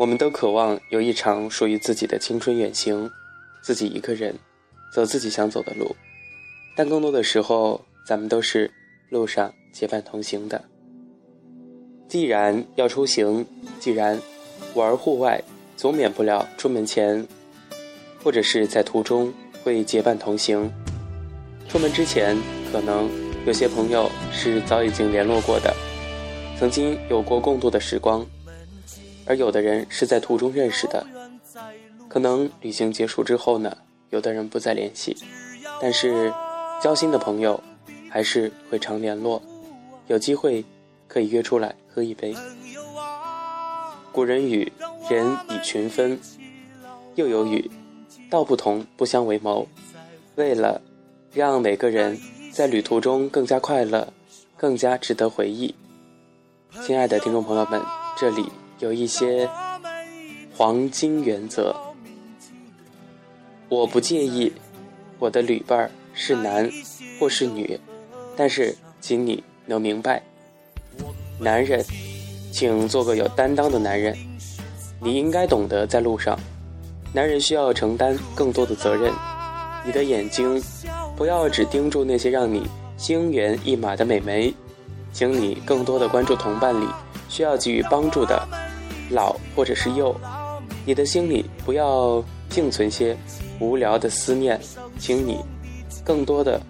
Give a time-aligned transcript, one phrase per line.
[0.00, 3.10] 我们都渴望有一场属于自己的青春远行，
[3.60, 4.34] 自己一个人
[4.94, 5.94] 走自己想走的路，
[6.74, 8.72] 但更多的时候，咱们都是
[9.10, 10.64] 路上结伴同行的。
[12.08, 13.44] 既然要出行，
[13.78, 14.18] 既然
[14.72, 15.44] 玩户外，
[15.76, 17.28] 总免不了出门前
[18.24, 19.30] 或者是在途中
[19.62, 20.72] 会结伴同行。
[21.68, 22.34] 出门之前，
[22.72, 23.06] 可能
[23.44, 25.76] 有些朋友是早已经联络过的，
[26.58, 28.26] 曾经有过共度的时光。
[29.26, 31.06] 而有的人是在途中认识的，
[32.08, 33.76] 可能旅行结束之后呢，
[34.10, 35.16] 有的人不再联系，
[35.80, 36.32] 但是
[36.82, 37.62] 交心的朋友
[38.10, 39.40] 还是会常联络，
[40.08, 40.64] 有机会
[41.06, 42.34] 可以约出来喝一杯。
[44.12, 44.72] 古人语
[45.08, 46.18] “人以群分”，
[47.14, 47.70] 又有语
[48.28, 49.68] “道不同不相为谋”。
[50.34, 50.80] 为了
[51.32, 52.18] 让每个人
[52.50, 54.12] 在旅途中更加快乐，
[54.56, 55.72] 更加值得回忆，
[56.84, 57.80] 亲爱的听众朋友们，
[58.18, 58.46] 这里。
[58.80, 59.46] 有一些
[60.56, 61.74] 黄金原则，
[63.68, 64.50] 我不介意
[65.18, 66.68] 我的旅伴是男
[67.18, 67.78] 或是女，
[68.34, 70.22] 但是请你能明白，
[71.38, 71.84] 男人，
[72.50, 74.16] 请做个有担当的男人。
[75.02, 76.38] 你应该懂得在路上，
[77.12, 79.12] 男人需要承担更多的责任。
[79.84, 80.62] 你的眼睛
[81.16, 84.52] 不要只盯住那些让你心猿意马的美眉，
[85.12, 86.86] 请你更多的关注同伴里
[87.28, 88.48] 需要给予帮助的。
[89.10, 90.14] 老或者是幼，
[90.86, 93.16] 你的心里不要净存些
[93.58, 94.58] 无聊的思念，
[94.98, 95.38] 请你
[96.04, 96.60] 更多的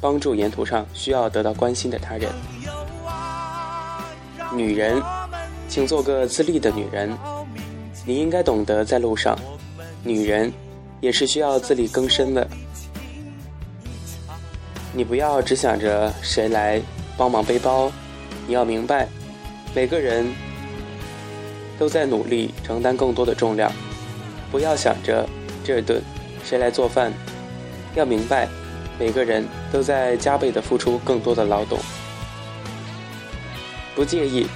[0.00, 2.30] 帮助沿途上需要得到关心的他人。
[4.54, 5.02] 女人，
[5.68, 7.10] 请做个自立的女人，
[8.06, 9.36] 你应该懂得在路上，
[10.02, 10.52] 女人
[11.00, 12.46] 也是需要自力更生的。
[14.92, 16.80] 你不要只想着谁来
[17.16, 17.90] 帮忙背包，
[18.46, 19.08] 你要明白，
[19.74, 20.26] 每个人。
[21.78, 23.70] 都在努力承担更多的重量，
[24.50, 25.28] 不要想着
[25.64, 26.00] 这顿
[26.44, 27.12] 谁来做饭，
[27.94, 28.48] 要明白
[28.98, 31.78] 每个人都在加倍的付出更多的劳动。
[33.94, 34.46] 不介意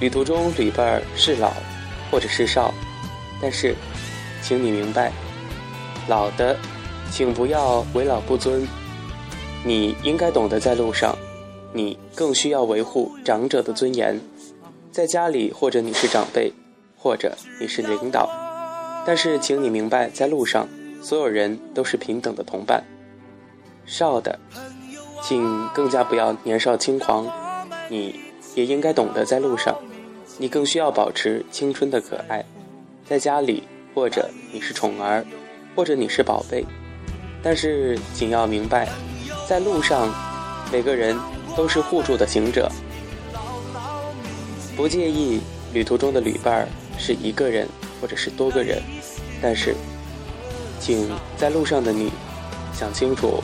[0.00, 1.52] 旅途中旅伴儿是老
[2.10, 2.72] 或者是少，
[3.40, 3.74] 但是，
[4.42, 5.12] 请你明白，
[6.08, 6.56] 老的，
[7.10, 8.66] 请不要为老不尊。
[9.64, 11.16] 你应该懂得在路上，
[11.72, 14.20] 你更需要维护长者的尊严，
[14.92, 16.52] 在家里或者你是长辈。
[17.06, 18.28] 或者你是领导，
[19.06, 20.66] 但是请你明白，在路上，
[21.00, 22.82] 所有人都是平等的同伴。
[23.84, 24.36] 少的，
[25.22, 27.24] 请更加不要年少轻狂，
[27.88, 28.18] 你
[28.56, 29.72] 也应该懂得在路上，
[30.36, 32.44] 你更需要保持青春的可爱。
[33.08, 33.62] 在家里，
[33.94, 35.24] 或者你是宠儿，
[35.76, 36.66] 或者你是宝贝，
[37.40, 38.88] 但是请要明白，
[39.48, 40.12] 在路上，
[40.72, 41.16] 每个人
[41.56, 42.68] 都是互助的行者。
[44.76, 45.40] 不介意
[45.72, 46.68] 旅途中的旅伴儿。
[46.98, 47.68] 是一个人，
[48.00, 48.82] 或者是多个人，
[49.42, 49.74] 但是，
[50.80, 52.10] 请在路上的你
[52.72, 53.42] 想清楚：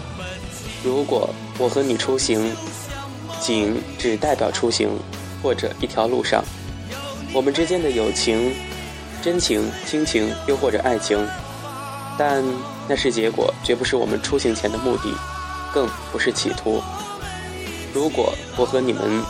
[0.85, 2.55] 如果我和你出行，
[3.41, 4.89] 仅只代表出行，
[5.43, 6.45] 或者一条路上，
[7.33, 8.55] 我们之间的友情、
[9.23, 11.19] 真情、亲情，又或者爱情，
[12.19, 12.43] 但
[12.89, 15.15] 那是结果，绝不是我们出行前的目的，
[15.73, 16.83] 更不是企图。
[17.95, 19.23] 如果我和你们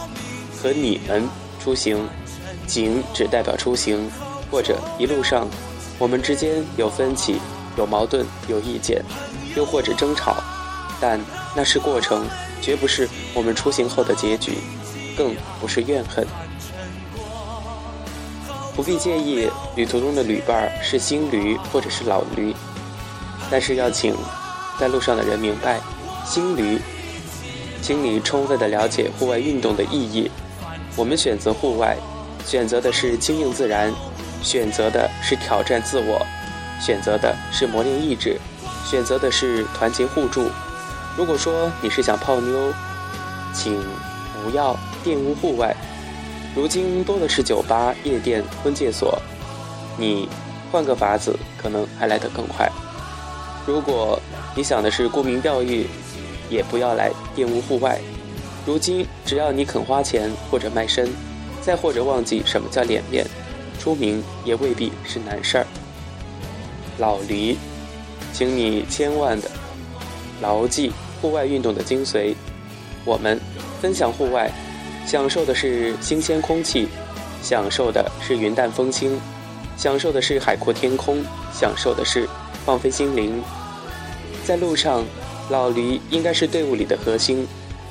[0.57, 1.29] 和你们
[1.63, 1.99] 出行，
[2.67, 4.11] 景只代表出行，
[4.51, 5.47] 或者一路上，
[5.99, 7.41] 我们之间有分歧、
[7.77, 9.03] 有矛盾、有意见，
[9.57, 10.37] 又或者争吵，
[11.01, 11.21] 但
[11.55, 12.27] 那是过程，
[12.61, 14.59] 绝不是我们出行后的结局，
[15.17, 16.27] 更不是怨恨。
[18.75, 22.55] 不必介意旅途中的旅伴是新驴或者是老驴，
[23.51, 24.15] 但是要请
[24.79, 25.79] 在路上的人明白，
[26.25, 26.81] 新驴，
[27.83, 30.31] 请你充分的了解户外运动的意义。
[30.97, 31.97] 我们选择户外。
[32.45, 33.93] 选择的是轻盈自然，
[34.43, 36.25] 选择的是挑战自我，
[36.81, 38.39] 选择的是磨练意志，
[38.85, 40.51] 选择的是团结互助。
[41.17, 42.73] 如果说你是想泡妞，
[43.55, 43.83] 请
[44.43, 45.75] 不要玷污户外。
[46.55, 49.19] 如今多的是酒吧、夜店、婚介所，
[49.97, 50.29] 你
[50.71, 52.71] 换个法子，可能还来得更快。
[53.65, 54.21] 如果
[54.55, 55.87] 你想的是沽名钓誉，
[56.51, 57.99] 也不要来玷污户外。
[58.67, 61.11] 如今只要你肯花钱或者卖身。
[61.63, 63.25] 再或者忘记什么叫脸面，
[63.79, 65.67] 出名也未必是难事儿。
[66.99, 67.57] 老黎，
[68.33, 69.49] 请你千万的
[70.41, 72.35] 牢记户外运动的精髓。
[73.05, 73.41] 我们
[73.81, 74.51] 分享户外，
[75.07, 76.89] 享受的是新鲜空气，
[77.43, 79.19] 享受的是云淡风轻，
[79.77, 82.29] 享受的是海阔天空，享受的是
[82.67, 83.41] 放飞心灵。
[84.45, 85.05] 在路上，
[85.49, 87.47] 老黎应该是队伍里的核心，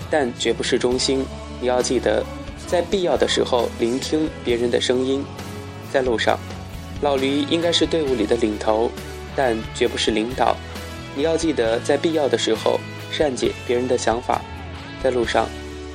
[0.09, 1.25] 但绝不是中心。
[1.61, 2.21] 你要记得。
[2.71, 5.21] 在必要的时候聆听别人的声音，
[5.91, 6.39] 在路上，
[7.01, 8.89] 老驴应该是队伍里的领头，
[9.35, 10.55] 但绝不是领导。
[11.13, 12.79] 你要记得，在必要的时候
[13.11, 14.41] 善解别人的想法。
[15.03, 15.49] 在路上，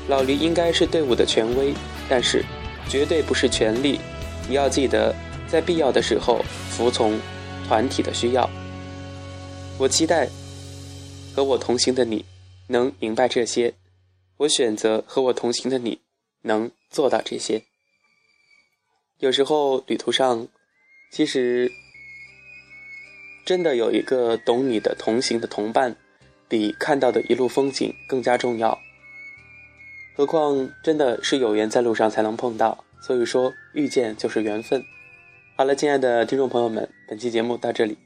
[0.06, 1.72] 老驴应该是队伍的权威，
[2.10, 2.44] 但是
[2.90, 3.98] 绝对不是权力。
[4.46, 5.14] 你要记得，
[5.48, 7.18] 在必要的时候服从
[7.66, 8.50] 团体的需要。
[9.78, 10.28] 我期待
[11.34, 12.22] 和我同行的你
[12.66, 13.72] 能明白这些。
[14.36, 16.00] 我选择和我同行的你
[16.46, 17.62] 能做到这些。
[19.18, 20.48] 有时候旅途上，
[21.10, 21.70] 其实
[23.44, 25.96] 真的有一个懂你的同行的同伴，
[26.48, 28.78] 比看到的一路风景更加重要。
[30.16, 34.82] 何况真的是有缘在路上才能碰到，所以说遇见就是缘分。
[35.56, 37.96] 好了，亲爱的听众朋友们，本期节目到这里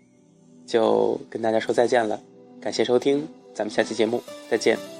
[0.67, 2.21] 就跟大家说再见了，
[2.61, 5.00] 感谢收听，咱们下期节目再见。